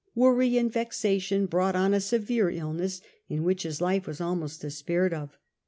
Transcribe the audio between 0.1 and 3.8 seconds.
Worry and vexation brought on a severe illness, in which